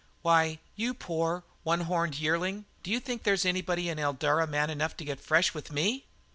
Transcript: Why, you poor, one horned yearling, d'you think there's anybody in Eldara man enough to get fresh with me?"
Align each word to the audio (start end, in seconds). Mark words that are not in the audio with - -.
Why, 0.23 0.57
you 0.75 0.95
poor, 0.95 1.43
one 1.61 1.81
horned 1.81 2.17
yearling, 2.17 2.65
d'you 2.81 2.99
think 2.99 3.21
there's 3.21 3.45
anybody 3.45 3.87
in 3.87 3.99
Eldara 3.99 4.47
man 4.47 4.71
enough 4.71 4.97
to 4.97 5.05
get 5.05 5.19
fresh 5.19 5.53
with 5.53 5.71
me?" 5.71 6.05